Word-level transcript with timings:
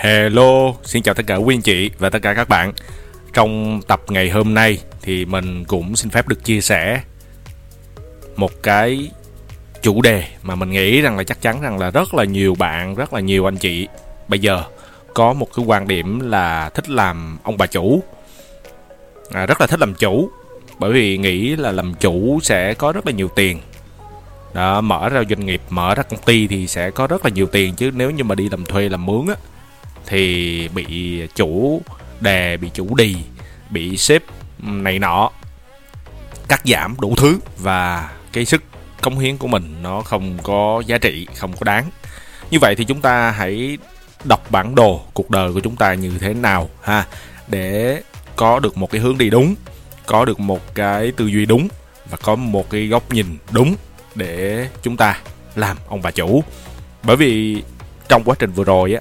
Hello, 0.00 0.74
xin 0.84 1.02
chào 1.02 1.14
tất 1.14 1.22
cả 1.26 1.36
quý 1.36 1.54
anh 1.54 1.62
chị 1.62 1.90
và 1.98 2.10
tất 2.10 2.22
cả 2.22 2.34
các 2.34 2.48
bạn. 2.48 2.72
Trong 3.32 3.80
tập 3.88 4.00
ngày 4.08 4.30
hôm 4.30 4.54
nay 4.54 4.78
thì 5.02 5.24
mình 5.24 5.64
cũng 5.64 5.96
xin 5.96 6.10
phép 6.10 6.28
được 6.28 6.44
chia 6.44 6.60
sẻ 6.60 7.00
một 8.36 8.62
cái 8.62 9.10
chủ 9.82 10.02
đề 10.02 10.24
mà 10.42 10.54
mình 10.54 10.70
nghĩ 10.70 11.00
rằng 11.00 11.16
là 11.16 11.24
chắc 11.24 11.40
chắn 11.40 11.60
rằng 11.60 11.78
là 11.78 11.90
rất 11.90 12.14
là 12.14 12.24
nhiều 12.24 12.54
bạn, 12.54 12.94
rất 12.94 13.12
là 13.12 13.20
nhiều 13.20 13.48
anh 13.48 13.56
chị 13.56 13.88
bây 14.28 14.38
giờ 14.38 14.62
có 15.14 15.32
một 15.32 15.48
cái 15.56 15.64
quan 15.64 15.88
điểm 15.88 16.30
là 16.30 16.70
thích 16.74 16.90
làm 16.90 17.38
ông 17.42 17.56
bà 17.56 17.66
chủ. 17.66 18.02
À, 19.30 19.46
rất 19.46 19.60
là 19.60 19.66
thích 19.66 19.80
làm 19.80 19.94
chủ 19.94 20.30
bởi 20.78 20.92
vì 20.92 21.18
nghĩ 21.18 21.56
là 21.56 21.72
làm 21.72 21.94
chủ 21.94 22.38
sẽ 22.42 22.74
có 22.74 22.92
rất 22.92 23.06
là 23.06 23.12
nhiều 23.12 23.28
tiền 23.28 23.60
đó, 24.54 24.80
mở 24.80 25.08
ra 25.08 25.22
doanh 25.28 25.46
nghiệp 25.46 25.60
mở 25.70 25.94
ra 25.94 26.02
công 26.02 26.22
ty 26.22 26.46
thì 26.46 26.66
sẽ 26.66 26.90
có 26.90 27.06
rất 27.06 27.24
là 27.24 27.30
nhiều 27.30 27.46
tiền 27.46 27.74
chứ 27.74 27.90
nếu 27.94 28.10
như 28.10 28.24
mà 28.24 28.34
đi 28.34 28.48
làm 28.48 28.64
thuê 28.64 28.88
làm 28.88 29.06
mướn 29.06 29.26
á 29.28 29.34
thì 30.08 30.68
bị 30.68 31.20
chủ 31.34 31.82
đè 32.20 32.56
bị 32.56 32.70
chủ 32.74 32.94
đì 32.94 33.16
bị 33.70 33.96
sếp 33.96 34.22
này 34.58 34.98
nọ 34.98 35.30
cắt 36.48 36.60
giảm 36.64 36.96
đủ 37.00 37.14
thứ 37.16 37.38
và 37.58 38.10
cái 38.32 38.44
sức 38.44 38.62
cống 39.02 39.18
hiến 39.18 39.36
của 39.36 39.46
mình 39.46 39.74
nó 39.82 40.02
không 40.02 40.38
có 40.42 40.82
giá 40.86 40.98
trị, 40.98 41.26
không 41.36 41.52
có 41.52 41.64
đáng. 41.64 41.90
Như 42.50 42.58
vậy 42.58 42.74
thì 42.74 42.84
chúng 42.84 43.00
ta 43.00 43.30
hãy 43.30 43.78
đọc 44.24 44.50
bản 44.50 44.74
đồ 44.74 45.02
cuộc 45.14 45.30
đời 45.30 45.52
của 45.52 45.60
chúng 45.60 45.76
ta 45.76 45.94
như 45.94 46.12
thế 46.20 46.34
nào 46.34 46.70
ha, 46.82 47.06
để 47.48 48.02
có 48.36 48.60
được 48.60 48.76
một 48.76 48.90
cái 48.90 49.00
hướng 49.00 49.18
đi 49.18 49.30
đúng, 49.30 49.54
có 50.06 50.24
được 50.24 50.40
một 50.40 50.74
cái 50.74 51.12
tư 51.12 51.26
duy 51.26 51.46
đúng 51.46 51.68
và 52.10 52.16
có 52.22 52.34
một 52.34 52.70
cái 52.70 52.86
góc 52.86 53.12
nhìn 53.12 53.26
đúng 53.50 53.74
để 54.14 54.68
chúng 54.82 54.96
ta 54.96 55.20
làm 55.54 55.76
ông 55.88 56.02
bà 56.02 56.10
chủ. 56.10 56.44
Bởi 57.02 57.16
vì 57.16 57.62
trong 58.08 58.24
quá 58.24 58.36
trình 58.38 58.52
vừa 58.52 58.64
rồi 58.64 58.94
á 58.94 59.00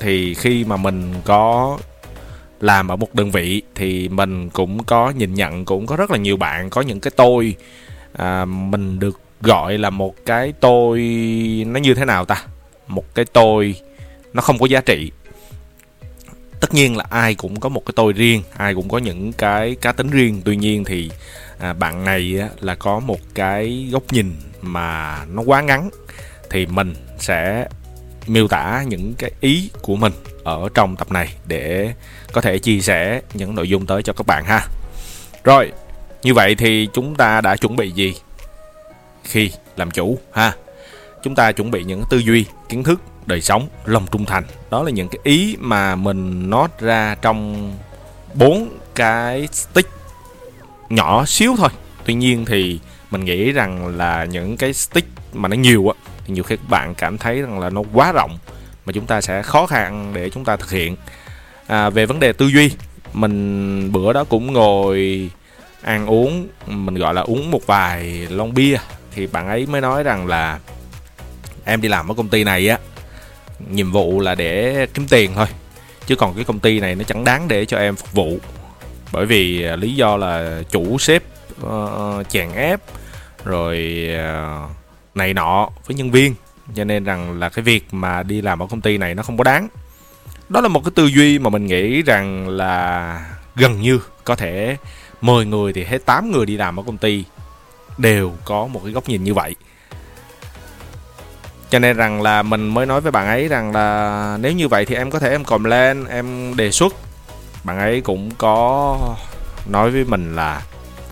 thì 0.00 0.34
khi 0.34 0.64
mà 0.64 0.76
mình 0.76 1.14
có 1.24 1.78
làm 2.60 2.88
ở 2.88 2.96
một 2.96 3.14
đơn 3.14 3.30
vị 3.30 3.62
thì 3.74 4.08
mình 4.08 4.50
cũng 4.50 4.84
có 4.84 5.10
nhìn 5.10 5.34
nhận 5.34 5.64
cũng 5.64 5.86
có 5.86 5.96
rất 5.96 6.10
là 6.10 6.18
nhiều 6.18 6.36
bạn 6.36 6.70
có 6.70 6.80
những 6.80 7.00
cái 7.00 7.10
tôi 7.16 7.56
à, 8.12 8.44
mình 8.44 8.98
được 8.98 9.20
gọi 9.40 9.78
là 9.78 9.90
một 9.90 10.14
cái 10.26 10.52
tôi 10.60 11.00
nó 11.66 11.80
như 11.80 11.94
thế 11.94 12.04
nào 12.04 12.24
ta? 12.24 12.44
Một 12.88 13.14
cái 13.14 13.24
tôi 13.24 13.74
nó 14.32 14.42
không 14.42 14.58
có 14.58 14.66
giá 14.66 14.80
trị. 14.80 15.12
Tất 16.60 16.74
nhiên 16.74 16.96
là 16.96 17.04
ai 17.10 17.34
cũng 17.34 17.60
có 17.60 17.68
một 17.68 17.86
cái 17.86 17.92
tôi 17.96 18.12
riêng 18.12 18.42
ai 18.56 18.74
cũng 18.74 18.88
có 18.88 18.98
những 18.98 19.32
cái 19.32 19.74
cá 19.74 19.92
tính 19.92 20.10
riêng. 20.10 20.42
Tuy 20.44 20.56
nhiên 20.56 20.84
thì 20.84 21.10
à, 21.58 21.72
bạn 21.72 22.04
này 22.04 22.38
á, 22.40 22.48
là 22.60 22.74
có 22.74 23.00
một 23.00 23.20
cái 23.34 23.88
góc 23.92 24.02
nhìn 24.12 24.36
mà 24.62 25.18
nó 25.24 25.42
quá 25.42 25.60
ngắn 25.60 25.90
thì 26.50 26.66
mình 26.66 26.94
sẽ 27.18 27.68
miêu 28.32 28.48
tả 28.48 28.84
những 28.88 29.14
cái 29.18 29.30
ý 29.40 29.70
của 29.82 29.96
mình 29.96 30.12
ở 30.44 30.68
trong 30.74 30.96
tập 30.96 31.12
này 31.12 31.28
để 31.46 31.94
có 32.32 32.40
thể 32.40 32.58
chia 32.58 32.80
sẻ 32.80 33.20
những 33.34 33.54
nội 33.54 33.68
dung 33.68 33.86
tới 33.86 34.02
cho 34.02 34.12
các 34.12 34.26
bạn 34.26 34.44
ha. 34.44 34.66
Rồi, 35.44 35.72
như 36.22 36.34
vậy 36.34 36.54
thì 36.54 36.88
chúng 36.92 37.14
ta 37.14 37.40
đã 37.40 37.56
chuẩn 37.56 37.76
bị 37.76 37.90
gì 37.90 38.14
khi 39.24 39.50
làm 39.76 39.90
chủ 39.90 40.18
ha? 40.32 40.52
Chúng 41.22 41.34
ta 41.34 41.52
chuẩn 41.52 41.70
bị 41.70 41.84
những 41.84 42.02
tư 42.10 42.18
duy, 42.18 42.44
kiến 42.68 42.84
thức, 42.84 43.00
đời 43.26 43.40
sống, 43.40 43.68
lòng 43.84 44.06
trung 44.10 44.24
thành. 44.24 44.44
Đó 44.70 44.82
là 44.82 44.90
những 44.90 45.08
cái 45.08 45.18
ý 45.22 45.56
mà 45.60 45.96
mình 45.96 46.50
nói 46.50 46.68
ra 46.78 47.16
trong 47.22 47.72
bốn 48.34 48.68
cái 48.94 49.48
stick 49.52 49.90
nhỏ 50.88 51.24
xíu 51.26 51.54
thôi. 51.58 51.68
Tuy 52.04 52.14
nhiên 52.14 52.44
thì 52.44 52.80
mình 53.10 53.24
nghĩ 53.24 53.52
rằng 53.52 53.96
là 53.96 54.24
những 54.24 54.56
cái 54.56 54.72
stick 54.72 55.08
mà 55.32 55.48
nó 55.48 55.56
nhiều 55.56 55.88
á 55.88 55.94
thì 56.30 56.34
nhiều 56.34 56.44
khi 56.44 56.56
các 56.56 56.68
bạn 56.68 56.94
cảm 56.94 57.18
thấy 57.18 57.42
rằng 57.42 57.60
là 57.60 57.70
nó 57.70 57.82
quá 57.92 58.12
rộng 58.12 58.38
mà 58.86 58.92
chúng 58.92 59.06
ta 59.06 59.20
sẽ 59.20 59.42
khó 59.42 59.66
khăn 59.66 60.10
để 60.14 60.30
chúng 60.30 60.44
ta 60.44 60.56
thực 60.56 60.70
hiện. 60.70 60.96
À, 61.66 61.90
về 61.90 62.06
vấn 62.06 62.20
đề 62.20 62.32
tư 62.32 62.46
duy 62.46 62.70
mình 63.12 63.92
bữa 63.92 64.12
đó 64.12 64.24
cũng 64.24 64.52
ngồi 64.52 65.30
ăn 65.82 66.06
uống 66.06 66.48
mình 66.66 66.94
gọi 66.94 67.14
là 67.14 67.22
uống 67.22 67.50
một 67.50 67.66
vài 67.66 68.26
lon 68.30 68.54
bia. 68.54 68.76
Thì 69.14 69.26
bạn 69.26 69.48
ấy 69.48 69.66
mới 69.66 69.80
nói 69.80 70.02
rằng 70.02 70.26
là 70.26 70.58
em 71.64 71.80
đi 71.80 71.88
làm 71.88 72.08
ở 72.08 72.14
công 72.14 72.28
ty 72.28 72.44
này 72.44 72.68
á 72.68 72.78
nhiệm 73.70 73.92
vụ 73.92 74.20
là 74.20 74.34
để 74.34 74.86
kiếm 74.94 75.06
tiền 75.08 75.30
thôi 75.34 75.46
chứ 76.06 76.16
còn 76.16 76.34
cái 76.34 76.44
công 76.44 76.58
ty 76.58 76.80
này 76.80 76.94
nó 76.94 77.04
chẳng 77.04 77.24
đáng 77.24 77.48
để 77.48 77.64
cho 77.64 77.78
em 77.78 77.96
phục 77.96 78.12
vụ. 78.12 78.38
Bởi 79.12 79.26
vì 79.26 79.64
à, 79.64 79.76
lý 79.76 79.94
do 79.94 80.16
là 80.16 80.62
chủ 80.70 80.98
sếp 80.98 81.22
uh, 81.66 82.28
chèn 82.28 82.52
ép 82.52 82.80
rồi 83.44 84.08
uh, 84.14 84.79
này 85.14 85.34
nọ 85.34 85.68
với 85.86 85.94
nhân 85.94 86.10
viên. 86.10 86.34
Cho 86.74 86.84
nên 86.84 87.04
rằng 87.04 87.38
là 87.38 87.48
cái 87.48 87.62
việc 87.62 87.94
mà 87.94 88.22
đi 88.22 88.42
làm 88.42 88.62
ở 88.62 88.66
công 88.70 88.80
ty 88.80 88.98
này 88.98 89.14
nó 89.14 89.22
không 89.22 89.36
có 89.36 89.44
đáng. 89.44 89.68
Đó 90.48 90.60
là 90.60 90.68
một 90.68 90.84
cái 90.84 90.92
tư 90.94 91.06
duy 91.06 91.38
mà 91.38 91.50
mình 91.50 91.66
nghĩ 91.66 92.02
rằng 92.02 92.48
là 92.48 93.26
gần 93.56 93.80
như 93.80 94.00
có 94.24 94.36
thể 94.36 94.76
10 95.20 95.46
người 95.46 95.72
thì 95.72 95.84
hết 95.84 96.06
8 96.06 96.30
người 96.32 96.46
đi 96.46 96.56
làm 96.56 96.80
ở 96.80 96.82
công 96.86 96.96
ty 96.96 97.24
đều 97.98 98.32
có 98.44 98.66
một 98.66 98.80
cái 98.84 98.92
góc 98.92 99.08
nhìn 99.08 99.24
như 99.24 99.34
vậy. 99.34 99.54
Cho 101.70 101.78
nên 101.78 101.96
rằng 101.96 102.22
là 102.22 102.42
mình 102.42 102.68
mới 102.68 102.86
nói 102.86 103.00
với 103.00 103.12
bạn 103.12 103.26
ấy 103.26 103.48
rằng 103.48 103.72
là 103.72 104.38
nếu 104.40 104.52
như 104.52 104.68
vậy 104.68 104.84
thì 104.84 104.94
em 104.94 105.10
có 105.10 105.18
thể 105.18 105.30
em 105.30 105.44
còn 105.44 105.64
lên, 105.64 106.04
em 106.04 106.56
đề 106.56 106.70
xuất. 106.70 106.94
Bạn 107.64 107.78
ấy 107.78 108.00
cũng 108.00 108.30
có 108.38 108.98
nói 109.66 109.90
với 109.90 110.04
mình 110.04 110.36
là, 110.36 110.62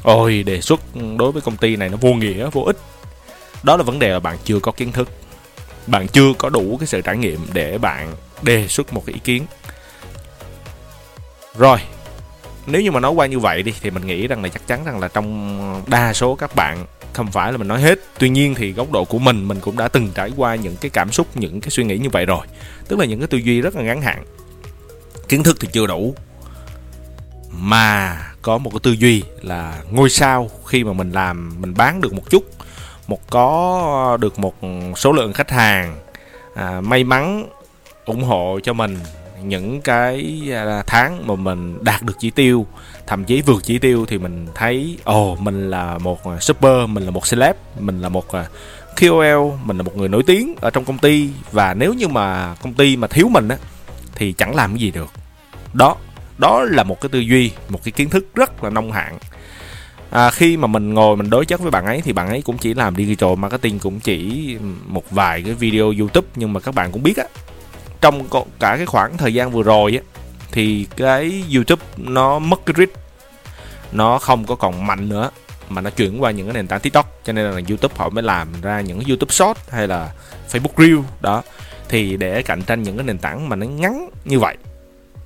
ôi, 0.03 0.42
đề 0.42 0.60
xuất 0.60 0.80
đối 1.16 1.32
với 1.32 1.42
công 1.42 1.56
ty 1.56 1.76
này 1.76 1.88
nó 1.88 1.97
vô 2.00 2.12
nghĩa, 2.12 2.48
vô 2.53 2.62
ích 2.62 2.76
đó 3.63 3.77
là 3.77 3.83
vấn 3.83 3.99
đề 3.99 4.09
là 4.09 4.21
bạn 4.21 4.37
chưa 4.45 4.61
có 4.61 4.73
kiến 4.73 4.93
thức. 4.93 5.09
Bạn 5.87 6.09
chưa 6.09 6.33
có 6.39 6.49
đủ 6.49 6.77
cái 6.81 6.87
sự 6.87 7.01
trải 7.01 7.17
nghiệm 7.17 7.41
để 7.53 7.79
bạn 7.79 8.15
đề 8.43 8.69
xuất 8.69 8.93
một 8.93 9.03
cái 9.07 9.15
ý 9.15 9.21
kiến. 9.25 9.47
Rồi, 11.57 11.79
nếu 12.67 12.81
như 12.81 12.91
mà 12.91 13.01
nói 13.01 13.13
qua 13.13 13.27
như 13.27 13.39
vậy 13.39 13.63
đi, 13.63 13.75
thì 13.81 13.91
mình 13.91 14.07
nghĩ 14.07 14.27
rằng 14.27 14.43
là 14.43 14.49
chắc 14.49 14.67
chắn 14.67 14.85
rằng 14.85 15.01
là 15.01 15.09
trong 15.09 15.83
đa 15.87 16.13
số 16.13 16.35
các 16.35 16.55
bạn, 16.55 16.87
không 17.13 17.33
phải 17.33 17.53
là 17.53 17.59
mình 17.59 17.69
nói 17.69 17.81
hết. 17.81 17.99
Tuy 18.19 18.29
nhiên 18.29 18.55
thì 18.55 18.73
góc 18.73 18.93
độ 18.93 19.05
của 19.05 19.19
mình 19.19 19.49
mình 19.49 19.61
cũng 19.61 19.77
đã 19.77 19.89
từng 19.89 20.11
trải 20.15 20.31
qua 20.37 20.55
những 20.55 20.77
cái 20.77 20.91
cảm 20.91 21.13
xúc, 21.13 21.27
những 21.35 21.61
cái 21.61 21.71
suy 21.71 21.85
nghĩ 21.85 21.99
như 21.99 22.09
vậy 22.11 22.27
rồi. 22.27 22.47
Tức 22.89 22.99
là 22.99 23.05
những 23.05 23.21
cái 23.21 23.27
tư 23.27 23.39
duy 23.39 23.61
rất 23.61 23.77
là 23.77 23.83
ngắn 23.83 24.03
hạn. 24.03 24.25
Kiến 25.29 25.43
thức 25.43 25.57
thì 25.61 25.69
chưa 25.73 25.87
đủ. 25.87 26.15
Mà 27.51 28.19
có 28.43 28.59
một 28.59 28.71
cái 28.71 28.81
tư 28.83 28.93
duy 28.93 29.23
là 29.43 29.83
ngôi 29.91 30.11
sao 30.11 30.51
khi 30.67 30.85
mà 30.85 30.93
mình 30.93 31.13
làm, 31.13 31.55
mình 31.61 31.75
bán 31.75 32.01
được 32.01 32.13
một 32.13 32.31
chút 32.31 32.45
một 33.09 33.31
có 33.31 34.17
được 34.21 34.39
một 34.39 34.55
số 34.97 35.13
lượng 35.13 35.33
khách 35.33 35.51
hàng 35.51 35.97
à, 36.55 36.81
may 36.81 37.05
mắn 37.05 37.47
ủng 38.05 38.25
hộ 38.25 38.61
cho 38.63 38.73
mình 38.73 38.99
những 39.43 39.81
cái 39.81 40.43
à, 40.53 40.83
tháng 40.87 41.27
mà 41.27 41.35
mình 41.35 41.79
đạt 41.85 42.03
được 42.03 42.17
chỉ 42.19 42.31
tiêu 42.31 42.67
thậm 43.07 43.25
chí 43.25 43.43
vượt 43.43 43.63
chỉ 43.65 43.79
tiêu 43.79 44.07
thì 44.09 44.19
mình 44.19 44.47
thấy 44.55 44.99
ồ 45.05 45.33
oh, 45.33 45.41
mình 45.41 45.71
là 45.71 45.99
một 45.99 46.21
super 46.41 46.89
mình 46.89 47.05
là 47.05 47.11
một 47.11 47.23
celeb 47.31 47.57
mình 47.79 48.01
là 48.01 48.09
một 48.09 48.33
à, 48.33 48.47
KOL 49.01 49.53
mình 49.65 49.77
là 49.77 49.83
một 49.83 49.97
người 49.97 50.09
nổi 50.09 50.23
tiếng 50.27 50.55
ở 50.61 50.71
trong 50.71 50.85
công 50.85 50.99
ty. 50.99 51.31
Và 51.53 51.75
nếu 51.75 51.95
như 51.95 52.09
mà 52.09 52.55
công 52.63 52.75
ty 52.75 52.97
mà 52.97 53.07
thiếu 53.07 53.29
mình 53.29 53.49
á 53.49 53.57
thì 54.15 54.33
chẳng 54.33 54.55
làm 54.55 54.71
cái 54.71 54.79
gì 54.79 54.91
được. 54.91 55.11
Đó 55.73 55.97
đó 56.39 56.63
là 56.63 56.83
một 56.83 57.01
cái 57.01 57.09
tư 57.09 57.19
duy 57.19 57.53
một 57.69 57.85
cái 57.85 57.93
kiến 57.93 58.11
thức 58.11 58.27
rất 58.35 58.65
là 58.65 58.71
nông 58.71 58.93
hạn 58.93 59.19
à, 60.11 60.31
khi 60.31 60.57
mà 60.57 60.67
mình 60.67 60.95
ngồi 60.95 61.17
mình 61.17 61.31
đối 61.31 61.47
chất 61.47 61.61
với 61.61 61.71
bạn 61.71 61.87
ấy 61.87 62.01
thì 62.05 62.13
bạn 62.13 62.29
ấy 62.29 62.43
cũng 62.43 62.59
chỉ 62.59 62.75
làm 62.75 62.97
digital 62.97 63.35
marketing 63.37 63.79
cũng 63.79 64.01
chỉ 64.01 64.57
một 64.87 65.10
vài 65.10 65.43
cái 65.43 65.55
video 65.55 65.93
youtube 65.99 66.28
nhưng 66.37 66.53
mà 66.53 66.60
các 66.60 66.75
bạn 66.75 66.93
cũng 66.93 67.03
biết 67.03 67.16
á. 67.16 67.25
Trong 68.01 68.28
cả 68.60 68.77
cái 68.77 68.87
khoảng 68.87 69.16
thời 69.16 69.34
gian 69.34 69.51
vừa 69.51 69.63
rồi 69.63 69.93
á 69.93 70.03
thì 70.53 70.87
cái 70.97 71.45
youtube 71.55 71.83
nó 71.97 72.39
mất 72.39 72.66
cái 72.66 72.75
reach 72.77 72.93
nó 73.93 74.19
không 74.19 74.47
có 74.47 74.55
còn 74.55 74.87
mạnh 74.87 75.09
nữa 75.09 75.31
mà 75.69 75.81
nó 75.81 75.91
chuyển 75.91 76.22
qua 76.22 76.31
những 76.31 76.47
cái 76.47 76.54
nền 76.54 76.66
tảng 76.66 76.81
tiktok. 76.81 77.21
Cho 77.25 77.33
nên 77.33 77.51
là 77.51 77.61
youtube 77.69 77.95
họ 77.97 78.09
mới 78.09 78.22
làm 78.22 78.49
ra 78.63 78.81
những 78.81 78.99
cái 78.99 79.07
youtube 79.09 79.31
short 79.31 79.59
hay 79.71 79.89
là 79.89 80.13
facebook 80.53 80.84
reel 80.87 80.99
đó. 81.21 81.43
Thì 81.89 82.16
để 82.16 82.43
cạnh 82.43 82.63
tranh 82.63 82.83
những 82.83 82.97
cái 82.97 83.07
nền 83.07 83.19
tảng 83.19 83.49
mà 83.49 83.57
nó 83.57 83.66
ngắn 83.66 84.11
như 84.25 84.39
vậy. 84.39 84.57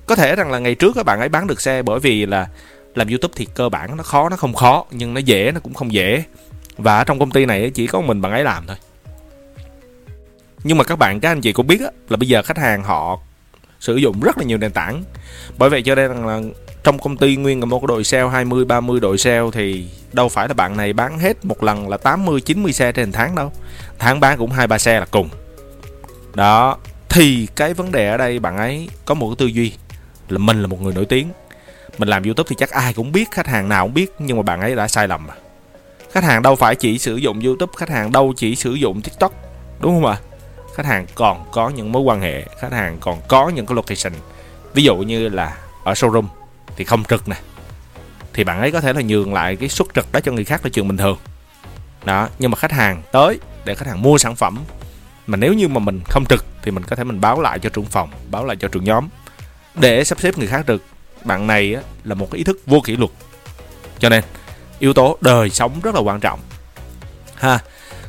Có 0.05 0.15
thể 0.15 0.35
rằng 0.35 0.51
là 0.51 0.59
ngày 0.59 0.75
trước 0.75 0.91
các 0.95 1.05
bạn 1.05 1.19
ấy 1.19 1.29
bán 1.29 1.47
được 1.47 1.61
xe 1.61 1.81
bởi 1.81 1.99
vì 1.99 2.25
là 2.25 2.47
làm 2.95 3.07
youtube 3.07 3.33
thì 3.35 3.47
cơ 3.53 3.69
bản 3.69 3.97
nó 3.97 4.03
khó 4.03 4.29
nó 4.29 4.37
không 4.37 4.53
khó 4.53 4.85
nhưng 4.91 5.13
nó 5.13 5.19
dễ 5.19 5.51
nó 5.51 5.59
cũng 5.59 5.73
không 5.73 5.93
dễ 5.93 6.23
và 6.77 6.97
ở 6.97 7.03
trong 7.03 7.19
công 7.19 7.31
ty 7.31 7.45
này 7.45 7.71
chỉ 7.73 7.87
có 7.87 8.01
mình 8.01 8.21
bạn 8.21 8.31
ấy 8.31 8.43
làm 8.43 8.67
thôi 8.67 8.77
nhưng 10.63 10.77
mà 10.77 10.83
các 10.83 10.99
bạn 10.99 11.19
các 11.19 11.31
anh 11.31 11.41
chị 11.41 11.51
cũng 11.51 11.67
biết 11.67 11.81
á, 11.81 11.91
là 12.09 12.17
bây 12.17 12.27
giờ 12.27 12.41
khách 12.41 12.57
hàng 12.57 12.83
họ 12.83 13.19
sử 13.79 13.95
dụng 13.95 14.21
rất 14.21 14.37
là 14.37 14.43
nhiều 14.43 14.57
nền 14.57 14.71
tảng 14.71 15.03
bởi 15.57 15.69
vậy 15.69 15.81
cho 15.81 15.95
nên 15.95 16.11
là 16.11 16.41
trong 16.83 16.99
công 16.99 17.17
ty 17.17 17.35
nguyên 17.35 17.59
là 17.59 17.65
một 17.65 17.85
đội 17.85 18.03
sale 18.03 18.29
20 18.29 18.65
30 18.65 18.99
đội 18.99 19.17
sale 19.17 19.49
thì 19.53 19.87
đâu 20.13 20.29
phải 20.29 20.47
là 20.47 20.53
bạn 20.53 20.77
này 20.77 20.93
bán 20.93 21.19
hết 21.19 21.45
một 21.45 21.63
lần 21.63 21.89
là 21.89 21.97
80 21.97 22.41
90 22.41 22.73
xe 22.73 22.91
trên 22.91 23.11
tháng 23.11 23.35
đâu. 23.35 23.51
Tháng 23.99 24.19
bán 24.19 24.37
cũng 24.37 24.51
hai 24.51 24.67
ba 24.67 24.77
xe 24.77 24.99
là 24.99 25.05
cùng. 25.05 25.29
Đó, 26.33 26.77
thì 27.09 27.47
cái 27.55 27.73
vấn 27.73 27.91
đề 27.91 28.09
ở 28.09 28.17
đây 28.17 28.39
bạn 28.39 28.57
ấy 28.57 28.89
có 29.05 29.13
một 29.13 29.29
cái 29.29 29.35
tư 29.39 29.45
duy 29.45 29.73
là 30.29 30.37
mình 30.37 30.61
là 30.61 30.67
một 30.67 30.81
người 30.81 30.93
nổi 30.93 31.05
tiếng 31.05 31.27
mình 31.97 32.09
làm 32.09 32.23
youtube 32.23 32.47
thì 32.49 32.55
chắc 32.59 32.69
ai 32.69 32.93
cũng 32.93 33.11
biết, 33.11 33.31
khách 33.31 33.47
hàng 33.47 33.69
nào 33.69 33.85
cũng 33.85 33.93
biết, 33.93 34.11
nhưng 34.19 34.37
mà 34.37 34.43
bạn 34.43 34.61
ấy 34.61 34.75
đã 34.75 34.87
sai 34.87 35.07
lầm 35.07 35.27
mà. 35.27 35.33
Khách 36.11 36.23
hàng 36.23 36.41
đâu 36.41 36.55
phải 36.55 36.75
chỉ 36.75 36.99
sử 36.99 37.15
dụng 37.15 37.39
youtube, 37.39 37.73
khách 37.77 37.89
hàng 37.89 38.11
đâu 38.11 38.33
chỉ 38.37 38.55
sử 38.55 38.73
dụng 38.73 39.01
tiktok, 39.01 39.33
đúng 39.79 39.93
không 39.93 40.11
ạ? 40.11 40.17
Khách 40.75 40.85
hàng 40.85 41.05
còn 41.15 41.45
có 41.51 41.69
những 41.69 41.91
mối 41.91 42.01
quan 42.01 42.21
hệ, 42.21 42.45
khách 42.61 42.71
hàng 42.71 42.97
còn 42.99 43.21
có 43.27 43.49
những 43.49 43.65
cái 43.65 43.75
location. 43.75 44.13
Ví 44.73 44.83
dụ 44.83 44.97
như 44.97 45.29
là 45.29 45.57
ở 45.83 45.93
showroom 45.93 46.25
thì 46.75 46.83
không 46.83 47.03
trực 47.03 47.27
nè. 47.27 47.35
Thì 48.33 48.43
bạn 48.43 48.59
ấy 48.59 48.71
có 48.71 48.81
thể 48.81 48.93
là 48.93 49.01
nhường 49.01 49.33
lại 49.33 49.55
cái 49.55 49.69
suất 49.69 49.87
trực 49.93 50.11
đó 50.11 50.19
cho 50.19 50.31
người 50.31 50.43
khác 50.43 50.61
là 50.63 50.69
chuyện 50.73 50.87
bình 50.87 50.97
thường. 50.97 51.17
Đó, 52.05 52.29
nhưng 52.39 52.51
mà 52.51 52.57
khách 52.57 52.71
hàng 52.71 53.01
tới 53.11 53.39
để 53.65 53.75
khách 53.75 53.87
hàng 53.87 54.01
mua 54.01 54.17
sản 54.17 54.35
phẩm, 54.35 54.59
mà 55.27 55.37
nếu 55.37 55.53
như 55.53 55.67
mà 55.67 55.79
mình 55.79 56.01
không 56.09 56.25
trực 56.29 56.45
thì 56.61 56.71
mình 56.71 56.83
có 56.83 56.95
thể 56.95 57.03
mình 57.03 57.21
báo 57.21 57.41
lại 57.41 57.59
cho 57.59 57.69
trưởng 57.69 57.85
phòng, 57.85 58.09
báo 58.31 58.45
lại 58.45 58.57
cho 58.59 58.67
trưởng 58.67 58.83
nhóm 58.83 59.07
để 59.75 60.03
sắp 60.03 60.19
xếp 60.19 60.37
người 60.37 60.47
khác 60.47 60.63
trực 60.67 60.83
bạn 61.25 61.47
này 61.47 61.75
á, 61.75 61.81
là 62.03 62.15
một 62.15 62.31
cái 62.31 62.37
ý 62.37 62.43
thức 62.43 62.57
vô 62.65 62.81
kỷ 62.85 62.95
luật. 62.95 63.11
Cho 63.99 64.09
nên 64.09 64.23
yếu 64.79 64.93
tố 64.93 65.17
đời 65.21 65.49
sống 65.49 65.79
rất 65.83 65.95
là 65.95 66.01
quan 66.01 66.19
trọng. 66.19 66.39
Ha 67.35 67.59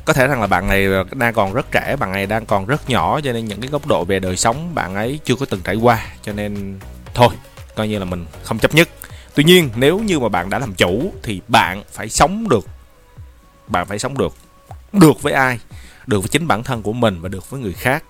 có 0.05 0.12
thể 0.12 0.26
rằng 0.26 0.40
là 0.40 0.46
bạn 0.46 0.69
này 0.69 0.88
đang 1.12 1.34
còn 1.34 1.52
rất 1.52 1.66
trẻ 1.70 1.96
bạn 2.00 2.12
này 2.12 2.26
đang 2.26 2.46
còn 2.46 2.66
rất 2.66 2.90
nhỏ 2.90 3.20
cho 3.20 3.32
nên 3.32 3.44
những 3.44 3.61
cái 3.61 3.70
góc 3.70 3.87
độ 3.87 4.05
về 4.05 4.19
đời 4.19 4.37
sống 4.37 4.75
bạn 4.75 4.94
ấy 4.94 5.20
chưa 5.25 5.34
có 5.34 5.46
từng 5.46 5.61
trải 5.61 5.76
qua 5.76 6.06
cho 6.22 6.32
nên 6.32 6.78
thôi 7.14 7.28
coi 7.75 7.88
như 7.88 7.99
là 7.99 8.05
mình 8.05 8.26
không 8.43 8.58
chấp 8.58 8.75
nhất. 8.75 8.88
Tuy 9.34 9.44
nhiên 9.44 9.70
nếu 9.76 9.99
như 9.99 10.19
mà 10.20 10.28
bạn 10.28 10.50
đã 10.50 10.58
làm 10.58 10.75
chủ 10.75 11.12
thì 11.22 11.40
bạn 11.49 11.82
phải 11.93 12.08
sống 12.08 12.49
được 12.49 12.67
bạn 13.69 13.87
phải 13.87 13.99
sống 13.99 14.19
được 14.19 14.34
được 14.93 15.22
với 15.22 15.32
ai? 15.32 15.58
Được 16.06 16.20
với 16.20 16.28
chính 16.28 16.46
bản 16.46 16.62
thân 16.62 16.82
của 16.82 16.93
mình 16.93 17.20
và 17.20 17.28
được 17.28 17.50
với 17.50 17.60
người 17.60 17.72
khác. 17.72 18.05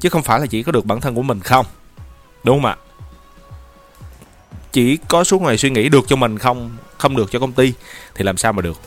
Chứ 0.00 0.08
không 0.08 0.22
phải 0.22 0.40
là 0.40 0.46
chỉ 0.46 0.62
có 0.62 0.72
được 0.72 0.86
bản 0.86 1.00
thân 1.00 1.14
của 1.14 1.22
mình 1.22 1.40
không. 1.40 1.66
Đúng 2.44 2.62
không 2.62 2.70
ạ? 2.70 2.76
Chỉ 4.72 4.98
có 5.08 5.24
suốt 5.24 5.42
ngày 5.42 5.58
suy 5.58 5.70
nghĩ 5.70 5.88
được 5.88 6.04
cho 6.08 6.16
mình 6.16 6.38
không 6.38 6.76
không 6.98 7.16
được 7.16 7.30
cho 7.30 7.38
công 7.38 7.52
ty, 7.52 7.72
thì 8.14 8.24
làm 8.24 8.36
sao 8.36 8.52
mà 8.52 8.62
được? 8.62 8.80